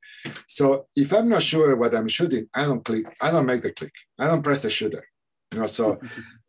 [0.47, 3.71] So if I'm not sure what I'm shooting, I don't click, I don't make the
[3.71, 5.05] click, I don't press the shooter.
[5.53, 5.99] You know, so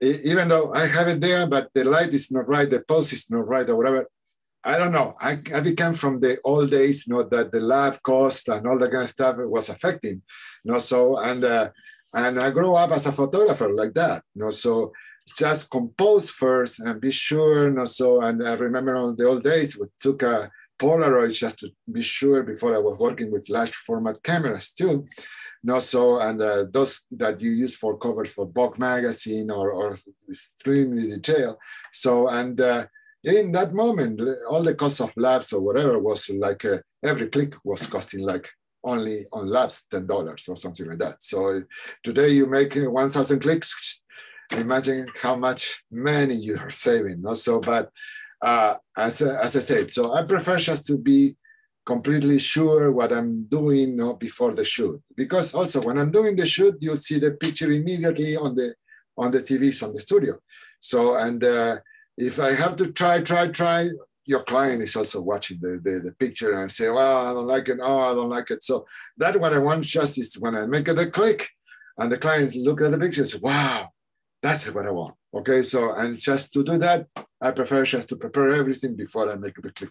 [0.00, 3.28] even though I have it there, but the light is not right, the pose is
[3.30, 4.06] not right, or whatever.
[4.64, 5.16] I don't know.
[5.20, 8.78] I, I became from the old days, you know, that the lab cost and all
[8.78, 10.22] that kind of stuff was affecting,
[10.64, 10.78] you know.
[10.78, 11.70] So and uh,
[12.14, 14.50] and I grew up as a photographer like that, you know.
[14.50, 14.92] So
[15.36, 17.86] just compose first and be sure, you know.
[17.86, 22.02] So and I remember on the old days we took a Polaroid just to be
[22.02, 25.06] sure before I was working with large format cameras too
[25.62, 29.94] no so and uh, those that you use for covers for Vogue magazine or, or
[30.28, 31.56] extremely detailed.
[31.92, 32.86] So and uh,
[33.24, 34.20] in that moment,
[34.50, 38.48] all the cost of labs or whatever was like uh, every click was costing like
[38.84, 41.22] only on labs ten dollars or something like that.
[41.22, 41.62] So
[42.02, 44.02] today you make one thousand clicks.
[44.50, 47.22] Imagine how much money you are saving.
[47.22, 47.32] No?
[47.34, 47.90] So, but
[48.42, 51.36] uh, as, as I said, so I prefer just to be
[51.84, 55.00] completely sure what I'm doing before the shoot.
[55.16, 58.74] Because also when I'm doing the shoot, you see the picture immediately on the
[59.16, 60.38] on the TVs on the studio.
[60.80, 61.76] So and uh,
[62.16, 63.90] if I have to try, try, try,
[64.24, 67.68] your client is also watching the, the, the, picture and say, well, I don't like
[67.68, 67.78] it.
[67.82, 68.62] Oh, I don't like it.
[68.62, 71.48] So that what I want just is when I make the click
[71.98, 73.88] and the client look at the picture and say, wow,
[74.40, 75.14] that's what I want.
[75.34, 77.06] Okay, so and just to do that,
[77.40, 79.90] I prefer just to prepare everything before I make the click.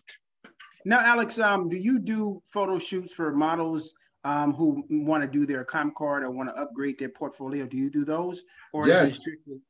[0.85, 5.45] Now, Alex, um, do you do photo shoots for models um, who want to do
[5.45, 7.65] their comp card or want to upgrade their portfolio?
[7.65, 8.43] Do you do those?
[8.73, 9.19] Or yes,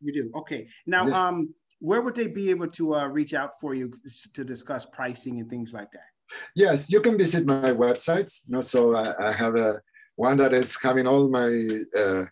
[0.02, 0.32] you do.
[0.36, 0.68] Okay.
[0.86, 1.16] Now, yes.
[1.16, 3.92] um, where would they be able to uh, reach out for you
[4.34, 6.10] to discuss pricing and things like that?
[6.56, 8.42] Yes, you can visit my websites.
[8.48, 9.82] You know, so I, I have a
[10.16, 12.26] one that is having all my uh,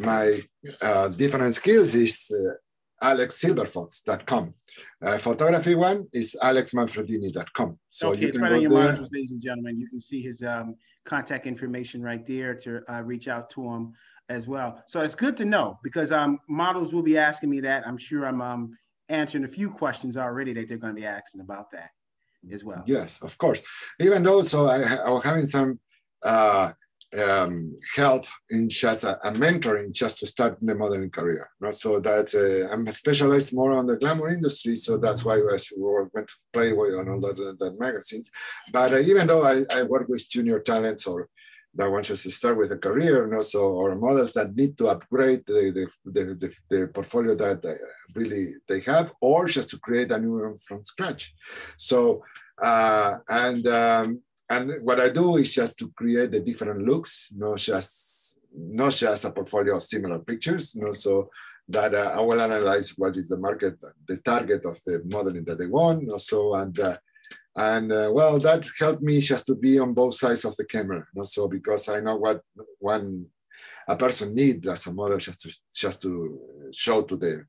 [0.00, 0.40] my
[0.82, 4.54] uh, different skills is uh, alexsilverfox.com.
[5.02, 7.78] Uh, photography one is alexmanfredini.com.
[7.90, 9.76] So okay, you can it's right on your monitors, ladies and gentlemen.
[9.76, 13.92] You can see his um, contact information right there to uh, reach out to him
[14.28, 14.82] as well.
[14.86, 17.86] So it's good to know because um, models will be asking me that.
[17.86, 18.76] I'm sure I'm um,
[19.08, 21.90] answering a few questions already that they're going to be asking about that
[22.50, 22.82] as well.
[22.86, 23.62] Yes, of course.
[24.00, 25.78] Even though, so I, I was having some
[26.22, 26.72] uh,
[27.18, 31.48] um, help in just a, a, mentoring just to start the modeling career.
[31.70, 36.28] So that uh, I'm specialized more on the glamour industry, so that's why I went
[36.28, 38.30] to Playboy and all that, that magazines.
[38.72, 41.28] But uh, even though I, I, work with junior talents or
[41.74, 45.88] that wants to start with a career, also or models that need to upgrade the,
[46.04, 47.76] the, the, the, the portfolio that they
[48.14, 51.34] really they have, or just to create a new one from scratch.
[51.76, 52.22] So
[52.62, 57.58] uh, and um, and what I do is just to create the different looks, not
[57.58, 61.28] just not just a portfolio of similar pictures, you know, so
[61.68, 63.74] that uh, I will analyze what is the market,
[64.06, 66.96] the target of the modeling that they want, you know, so and uh,
[67.56, 70.98] and uh, well, that helped me just to be on both sides of the camera,
[70.98, 72.40] you know, so because I know what
[72.78, 73.26] one
[73.88, 76.38] a person needs as a model just to just to
[76.72, 77.44] show to the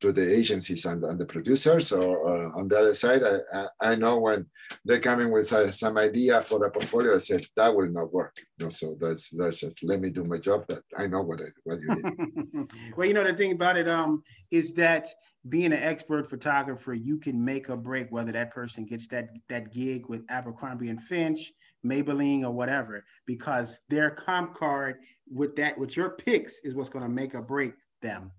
[0.00, 1.92] to the agencies and, and the producers.
[1.92, 4.46] Or, or, on the other side I, I, know when
[4.84, 8.34] they're coming with uh, some idea for a portfolio i said that will not work.
[8.58, 11.40] You know, so that's that's just let me do my job that i know what
[11.40, 12.72] I, what you need.
[12.96, 15.08] Well you know the thing about it um is that
[15.48, 19.72] being an expert photographer you can make or break whether that person gets that that
[19.72, 21.52] gig with abercrombie and finch
[21.84, 24.96] maybelline or whatever because their comp card
[25.30, 28.30] with that with your picks is what's going to make or break them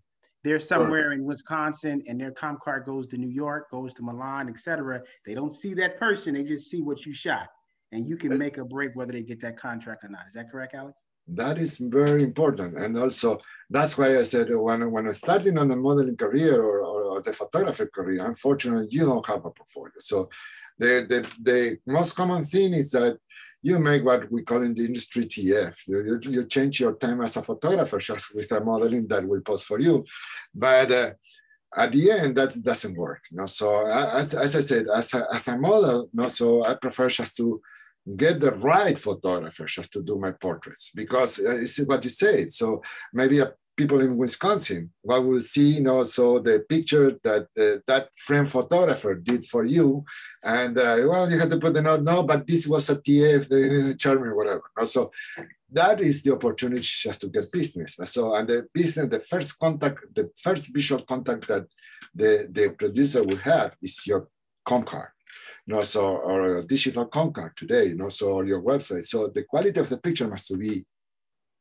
[0.43, 4.49] they're somewhere in Wisconsin and their comp card goes to New York, goes to Milan,
[4.49, 5.01] etc.
[5.25, 7.47] They don't see that person, they just see what you shot.
[7.91, 10.21] And you can make a break whether they get that contract or not.
[10.27, 10.97] Is that correct, Alex?
[11.27, 12.77] That is very important.
[12.77, 16.61] And also, that's why I said uh, when, when I started on the modeling career
[16.61, 19.91] or, or, or the photography career, unfortunately, you don't have a portfolio.
[19.99, 20.29] So
[20.77, 23.17] the, the, the most common thing is that
[23.61, 25.75] you make what we call in the industry TF.
[25.87, 29.63] You, you, change your time as a photographer just with a modeling that will pose
[29.63, 30.03] for you.
[30.53, 31.11] But uh,
[31.75, 33.21] at the end, that doesn't work.
[33.31, 33.45] You know?
[33.45, 37.09] So as, as I said, as a, as a model, you know, so I prefer
[37.09, 37.61] just to
[38.15, 42.51] get the right photographer just to do my portraits because uh, it's what you said.
[42.51, 42.81] So
[43.13, 44.81] maybe a people in Wisconsin.
[45.01, 49.63] What we'll see, you know, so the picture that uh, that frame photographer did for
[49.75, 49.87] you,
[50.59, 53.41] and uh, well, you had to put the note, no, but this was a TF,
[53.49, 54.67] the charming, whatever.
[54.95, 55.11] So
[55.79, 57.91] that is the opportunity just to get business.
[58.15, 61.65] So and the business, the first contact, the first visual contact that
[62.13, 64.27] the, the producer will have is your
[64.65, 65.11] comp card.
[65.65, 69.05] You know, so or a digital comp card today, you know, so or your website.
[69.05, 70.85] So the quality of the picture must be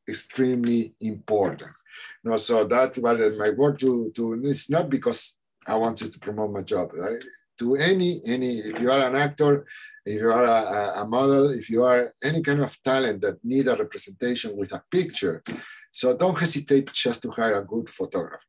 [0.07, 1.71] extremely important.
[2.23, 6.51] Know, so that's what my work to, to it's not because I wanted to promote
[6.51, 6.91] my job.
[6.93, 7.23] Right?
[7.59, 9.65] To any, any, if you are an actor,
[10.05, 13.67] if you are a, a model, if you are any kind of talent that need
[13.67, 15.43] a representation with a picture,
[15.91, 18.45] so don't hesitate just to hire a good photographer.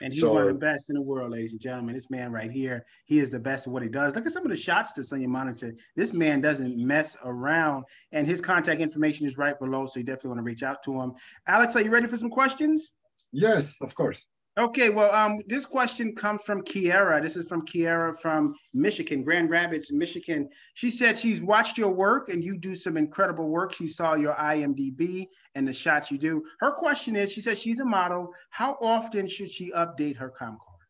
[0.00, 1.94] And he's so, one of the best in the world, ladies and gentlemen.
[1.94, 4.14] This man right here, he is the best at what he does.
[4.14, 5.74] Look at some of the shots that's on your monitor.
[5.94, 10.30] This man doesn't mess around, and his contact information is right below, so you definitely
[10.30, 11.12] want to reach out to him.
[11.46, 12.92] Alex, are you ready for some questions?
[13.32, 14.26] Yes, of course.
[14.58, 17.20] Okay, well, um, this question comes from Kiera.
[17.20, 20.48] This is from Kiera from Michigan, Grand Rapids, Michigan.
[20.72, 23.74] She said she's watched your work and you do some incredible work.
[23.74, 26.42] She saw your IMDb and the shots you do.
[26.60, 28.32] Her question is, she says she's a model.
[28.48, 30.80] How often should she update her comp card?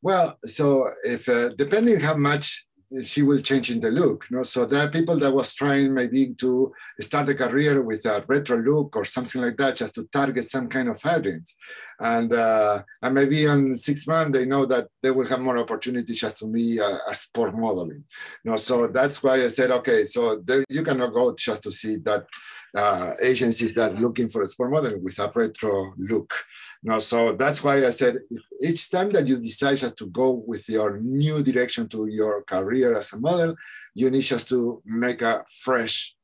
[0.00, 2.66] Well, so if uh, depending how much
[3.02, 4.26] she will change in the look.
[4.30, 4.42] You know?
[4.42, 8.58] So there are people that was trying maybe to start a career with a retro
[8.58, 11.56] look or something like that, just to target some kind of audience.
[12.00, 16.20] And uh, and maybe in six months they know that they will have more opportunities
[16.20, 18.04] just to be a, a sport modeling.
[18.44, 21.96] You know, so that's why I said, okay, so you cannot go just to see
[21.96, 22.26] that
[22.74, 26.34] uh, agencies that are looking for a sport model with a retro look.
[26.82, 28.18] No, so that's why I said
[28.60, 32.98] each time that you decide just to go with your new direction to your career
[32.98, 33.54] as a model,
[33.94, 36.14] you need just to make a fresh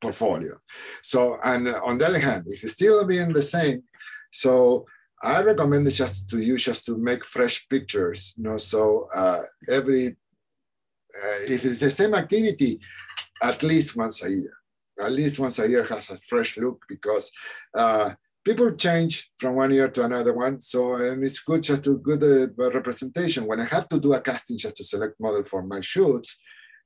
[0.00, 0.58] portfolio.
[1.02, 3.82] So, and on the other hand, if you still being the same,
[4.30, 4.86] so
[5.22, 8.34] I recommend just to use just to make fresh pictures.
[8.36, 12.78] You know, so uh, every uh, if it's the same activity,
[13.42, 14.56] at least once a year
[15.00, 17.30] at least once a year has a fresh look because
[17.76, 18.10] uh,
[18.44, 20.60] people change from one year to another one.
[20.60, 23.46] So it's good just to good uh, representation.
[23.46, 26.36] When I have to do a casting just to select model for my shoots,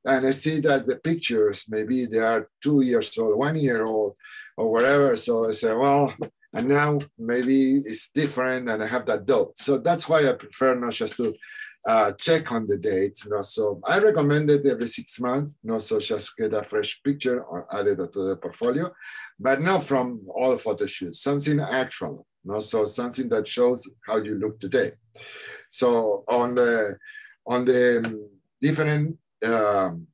[0.04, 4.16] and I see that the pictures maybe they are two years old, one year old,
[4.56, 5.14] or whatever.
[5.14, 6.12] So I say, well,
[6.52, 9.52] and now maybe it's different, and I have that doubt.
[9.56, 11.34] So that's why I prefer not just to
[11.86, 13.18] uh, check on the date.
[13.24, 15.56] You know, so I recommend it every six months.
[15.62, 18.92] You know, so just get a fresh picture or add it to the portfolio,
[19.38, 21.22] but not from all photo shoots.
[21.22, 22.26] Something actual.
[22.44, 24.92] You know, so something that shows how you look today.
[25.70, 26.96] So on the
[27.46, 28.28] on the
[28.60, 30.06] different um,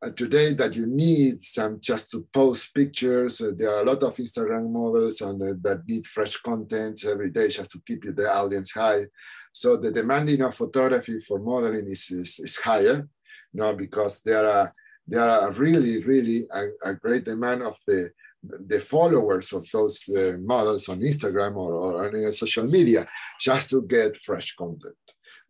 [0.00, 3.40] uh, today that you need some just to post pictures.
[3.40, 7.30] Uh, there are a lot of Instagram models and uh, that need fresh content every
[7.30, 9.06] day just to keep the audience high.
[9.52, 13.08] So the demanding of photography for modeling is, is, is higher,
[13.52, 14.72] you know, because there are
[15.10, 18.10] there are really, really a, a great demand of the
[18.42, 23.06] the followers of those uh, models on Instagram or, or on social media
[23.40, 24.94] just to get fresh content.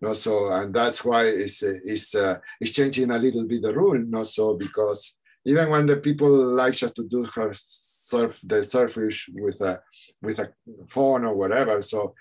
[0.00, 3.98] No, so and that's why it's it's uh, it's changing a little bit the rule.
[3.98, 9.28] No, so because even when the people like just to do her surf the surfish
[9.34, 9.80] with a
[10.22, 10.52] with a
[10.88, 12.14] phone or whatever, so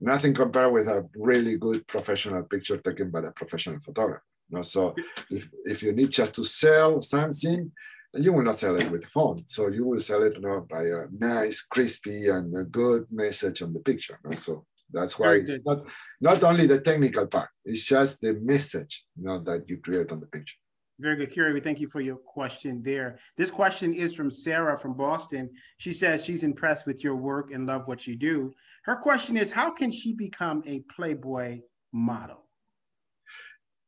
[0.00, 4.24] nothing compared with a really good professional picture taken by a professional photographer.
[4.50, 4.94] No, so
[5.30, 7.70] if if you need just to sell something,
[8.14, 9.42] you will not sell it with a phone.
[9.46, 13.60] So you will sell it you know, by a nice, crispy, and a good message
[13.60, 14.18] on the picture.
[14.24, 14.32] Know?
[14.34, 15.86] So that's why it's not,
[16.20, 20.20] not only the technical part, it's just the message you know, that you create on
[20.20, 20.56] the picture.
[21.00, 21.60] Very good, Kiri.
[21.60, 23.20] Thank you for your question there.
[23.36, 25.48] This question is from Sarah from Boston.
[25.78, 28.52] She says she's impressed with your work and love what you do.
[28.84, 31.60] Her question is, how can she become a Playboy
[31.92, 32.44] model?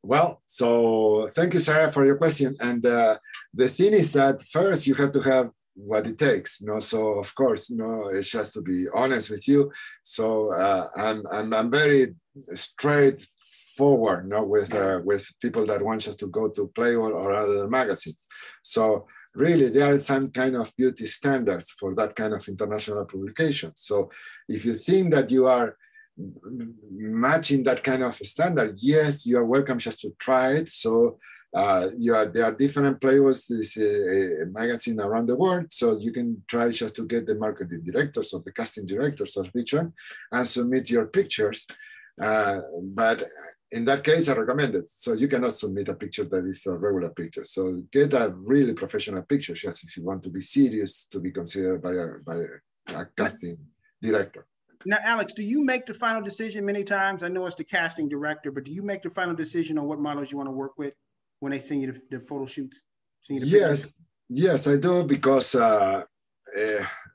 [0.03, 2.55] Well, so thank you, Sarah, for your question.
[2.59, 3.17] And uh,
[3.53, 6.79] the thing is that first you have to have what it takes, you know.
[6.79, 9.71] So of course, you know, it's just to be honest with you.
[10.03, 12.15] So uh, I'm, I'm I'm very
[12.53, 17.33] straightforward, you know, with uh, with people that want us to go to Playboy or
[17.33, 18.25] other magazines.
[18.61, 23.71] So really there are some kind of beauty standards for that kind of international publication.
[23.75, 24.11] So
[24.47, 25.77] if you think that you are
[26.91, 30.67] matching that kind of standard, yes, you are welcome just to try it.
[30.67, 31.17] So
[31.53, 35.65] uh, you are, there are different Playboys, this a, a, magazine around the world.
[35.69, 39.49] So you can try just to get the marketing directors or the casting directors of
[39.55, 39.93] each one
[40.31, 41.67] and submit your pictures.
[42.21, 43.23] Uh, but
[43.71, 44.89] in that case, I recommend it.
[44.89, 47.43] So you cannot submit a picture that is a regular picture.
[47.43, 51.31] So get a really professional picture, just if you want to be serious to be
[51.31, 52.45] considered by a, by
[52.93, 53.57] a casting
[54.01, 54.47] director.
[54.85, 57.23] Now, Alex, do you make the final decision many times?
[57.23, 59.99] I know it's the casting director, but do you make the final decision on what
[59.99, 60.93] models you want to work with
[61.41, 62.81] when they send you the, the photo shoots?
[63.27, 63.95] The yes, pictures?
[64.29, 66.03] yes, I do because uh,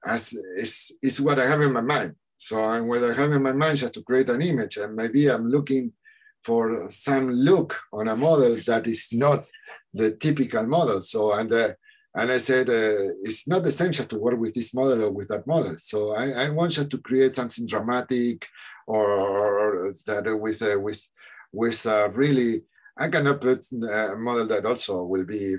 [0.07, 0.19] uh,
[0.63, 2.15] it's, it's what I have in my mind.
[2.37, 5.29] So I'm, what I have in my mind is to create an image, and maybe
[5.29, 5.93] I'm looking
[6.45, 9.47] for some look on a model that is not
[9.95, 11.01] the typical model.
[11.01, 11.71] So and uh,
[12.19, 15.47] and I said, uh, it's not just to work with this model or with that
[15.47, 15.77] model.
[15.79, 18.49] So I, I want just to create something dramatic
[18.87, 21.07] or, that with, uh, with,
[21.53, 21.85] with
[22.15, 22.63] really,
[22.99, 25.57] I cannot put a model that also will be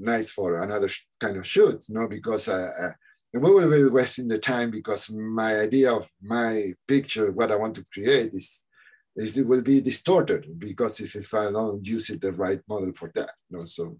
[0.00, 0.88] nice for another
[1.20, 2.92] kind of shoot, know, because uh, uh,
[3.32, 7.76] we will be wasting the time because my idea of my picture, what I want
[7.76, 8.66] to create is,
[9.14, 12.92] is it will be distorted because if, if I don't use it the right model
[12.92, 13.96] for that, know, so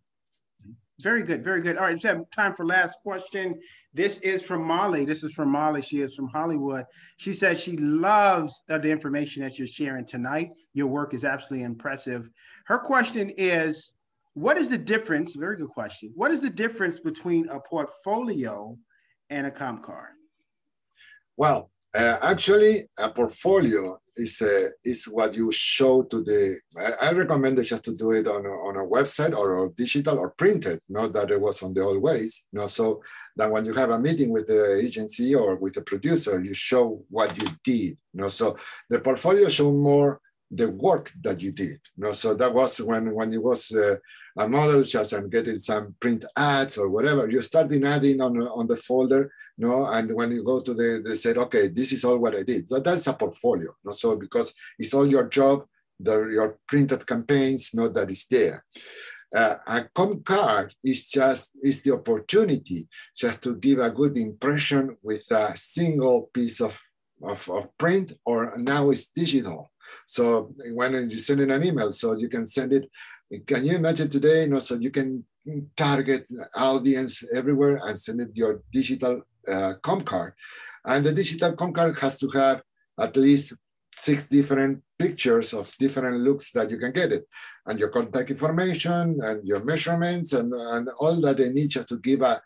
[1.03, 1.77] very good, very good.
[1.77, 3.59] All right, we have time for last question.
[3.93, 5.05] This is from Molly.
[5.05, 5.83] This is from Molly.
[5.83, 6.85] She is from Hollywood.
[7.17, 10.51] She says she loves the information that you're sharing tonight.
[10.75, 12.31] Your work is absolutely impressive.
[12.67, 13.93] Her question is,
[14.35, 15.35] what is the difference?
[15.35, 16.13] Very good question.
[16.15, 18.77] What is the difference between a portfolio
[19.29, 20.13] and a comp card?
[21.37, 26.59] Well, uh, actually, a portfolio is uh, is what you show to the.
[26.79, 30.31] I, I recommend just to do it on a, on a website or, digital or
[30.31, 32.47] printed, not that it was on the old ways.
[32.53, 33.03] You know, so
[33.37, 37.05] that when you have a meeting with the agency or with the producer, you show
[37.09, 37.99] what you did.
[38.15, 38.57] You know, so
[38.89, 41.81] the portfolio show more the work that you did.
[41.97, 43.73] You know, so that was when when it was.
[43.73, 43.97] Uh,
[44.39, 47.29] a model just and getting some print ads or whatever.
[47.29, 51.15] You starting adding on, on the folder, know, and when you go to the, they
[51.15, 52.69] said, okay, this is all what I did.
[52.69, 55.65] So that's a portfolio, know, so because it's all your job,
[55.99, 58.65] the, your printed campaigns, know, that is there.
[59.35, 64.97] Uh, a comp card is just is the opportunity just to give a good impression
[65.03, 66.77] with a single piece of,
[67.23, 69.71] of, of print or now it's digital.
[70.05, 72.91] So when you send in an email, so you can send it
[73.47, 75.25] can you imagine today, you know, so you can
[75.77, 80.33] target audience everywhere and send it your digital uh, comp card.
[80.85, 82.63] And the digital comp card has to have
[82.99, 83.55] at least
[83.93, 87.25] six different pictures of different looks that you can get it.
[87.67, 91.99] And your contact information and your measurements and, and all that they need just to
[91.99, 92.41] give a,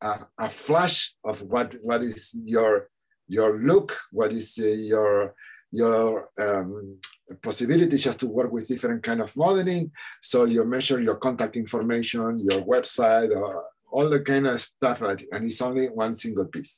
[0.00, 2.88] a, a flash of what, what is your,
[3.28, 5.34] your look, what is uh, your,
[5.70, 6.98] your um,
[7.42, 9.90] possibility just to work with different kind of modeling.
[10.22, 13.62] So you measure your contact information, your website, uh,
[13.94, 15.18] all the kind of stuff, and
[15.48, 16.74] it's only one single piece.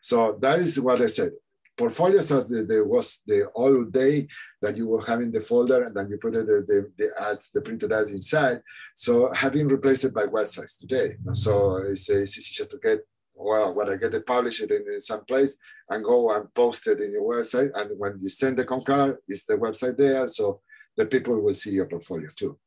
[0.00, 1.32] So that is what I said.
[1.76, 2.20] portfolio.
[2.20, 4.26] So there was the all day
[4.62, 7.60] that you were having the folder and then you put the, the, the ads, the
[7.60, 8.60] printed ads inside.
[8.94, 11.16] So have been replaced by websites today.
[11.32, 13.00] So it's, it's easy just to get
[13.38, 15.58] well, when I get it published in, in some place
[15.90, 17.70] and go and post it in your website.
[17.74, 20.26] And when you send the comp card, it's the website there.
[20.26, 20.60] So
[20.96, 22.58] the people will see your portfolio too.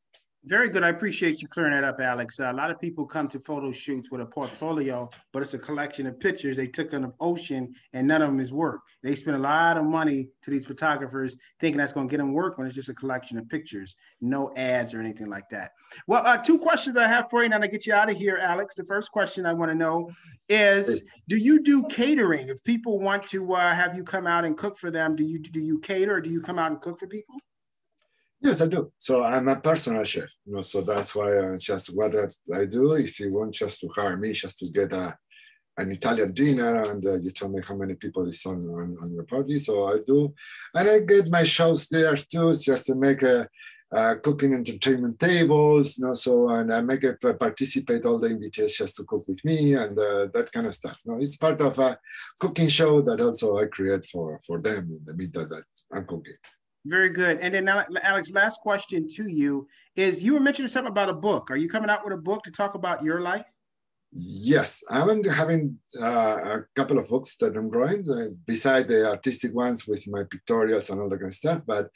[0.46, 0.84] Very good.
[0.84, 2.40] I appreciate you clearing that up, Alex.
[2.40, 5.60] Uh, a lot of people come to photo shoots with a portfolio, but it's a
[5.60, 8.80] collection of pictures they took on the ocean, and none of them is work.
[9.04, 12.32] They spend a lot of money to these photographers thinking that's going to get them
[12.32, 15.72] work when it's just a collection of pictures, no ads or anything like that.
[16.08, 18.38] Well, uh, two questions I have for you now to get you out of here,
[18.38, 18.76] Alex.
[18.76, 20.10] The first question I want to know
[20.48, 22.48] is: Do you do catering?
[22.48, 25.38] If people want to uh, have you come out and cook for them, do you
[25.38, 26.16] do you cater?
[26.16, 27.36] Or do you come out and cook for people?
[28.42, 28.92] Yes, I do.
[28.98, 32.16] So I'm a personal chef, you know, so that's why I just what
[32.56, 32.94] I do.
[32.94, 35.18] If you want just to hire me, just to get a,
[35.78, 39.14] an Italian dinner, and uh, you tell me how many people is on, on, on
[39.14, 40.34] your party, so I do,
[40.74, 43.48] and I get my shows there too, just to make a,
[43.92, 48.78] uh, cooking entertainment tables, you know, so and I make it participate all the invitations
[48.78, 51.00] just to cook with me and uh, that kind of stuff.
[51.06, 51.98] You know, it's part of a
[52.40, 56.38] cooking show that also I create for for them in the middle that I'm cooking.
[56.86, 57.40] Very good.
[57.42, 61.52] And then, Alex, last question to you is you were mentioning something about a book.
[61.52, 63.46] Are you coming out with a book to talk about your life?
[64.12, 69.54] Yes, I'm having uh, a couple of books that I'm drawing, uh, beside the artistic
[69.54, 71.62] ones with my pictorials and all that kind of stuff.
[71.68, 71.90] But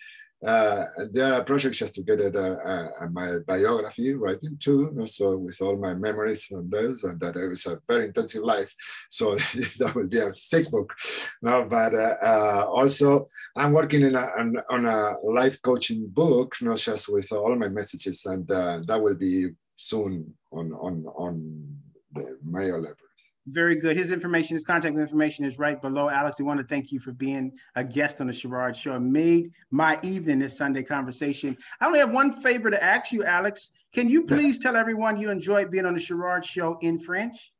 [0.45, 5.37] uh, there are projects just to get it, uh, uh, my biography writing too, so
[5.37, 8.73] with all my memories on those, and that it was a very intensive life.
[9.09, 9.35] So
[9.79, 10.93] that will be a thick book.
[11.41, 16.79] No, but uh, uh, also I'm working a, on, on, a life coaching book, not
[16.79, 21.77] just with all my messages, and uh, that will be soon on on on
[22.13, 23.02] the level.
[23.47, 23.97] Very good.
[23.97, 26.09] His information, his contact information is right below.
[26.09, 28.93] Alex, we want to thank you for being a guest on the Sherard Show.
[28.93, 31.57] It made my evening this Sunday conversation.
[31.79, 33.71] I only have one favor to ask you, Alex.
[33.93, 37.53] Can you please tell everyone you enjoyed being on the Sherard Show in French?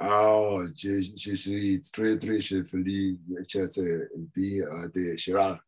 [0.00, 5.58] Oh, je, je suis très, très feliz de be uh, the Sherard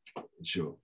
[0.42, 0.78] Show.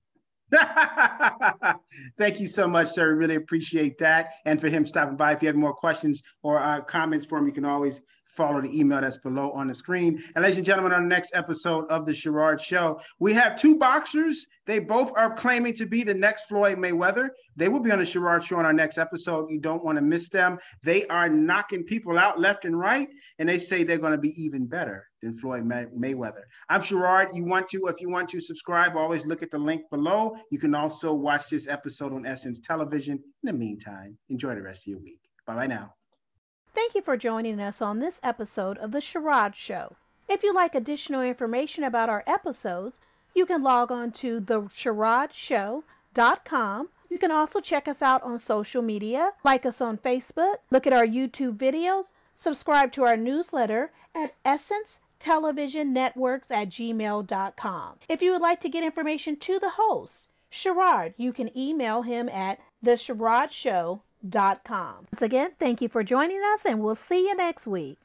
[2.19, 3.15] Thank you so much, sir.
[3.15, 4.35] Really appreciate that.
[4.45, 7.47] And for him stopping by, if you have more questions or uh, comments for him,
[7.47, 8.01] you can always
[8.41, 10.23] follow the email that's below on the screen.
[10.35, 13.77] And ladies and gentlemen, on the next episode of the Sherard Show, we have two
[13.77, 14.47] boxers.
[14.65, 17.29] They both are claiming to be the next Floyd Mayweather.
[17.57, 19.51] They will be on the Sherard Show on our next episode.
[19.51, 20.59] You don't want to miss them.
[20.83, 24.43] They are knocking people out left and right, and they say they're going to be
[24.43, 26.45] even better than Floyd May- Mayweather.
[26.71, 27.29] I'm Sherard.
[27.35, 30.35] You want to, if you want to subscribe, always look at the link below.
[30.51, 33.17] You can also watch this episode on Essence Television.
[33.17, 35.21] In the meantime, enjoy the rest of your week.
[35.47, 36.00] Bye bye now.
[36.75, 39.97] Thank you for joining us on this episode of The Sherard Show.
[40.29, 43.01] If you'd like additional information about our episodes,
[43.35, 46.89] you can log on to thesherardshow.com.
[47.09, 50.93] You can also check us out on social media, like us on Facebook, look at
[50.93, 52.05] our YouTube videos,
[52.37, 57.95] subscribe to our newsletter at essencetelevisonnetworks at gmail.com.
[58.09, 62.29] If you would like to get information to the host, Sherard, you can email him
[62.29, 64.03] at thesherardshow.com.
[65.13, 67.99] Once again, thank you for joining us, and we'll see you next week.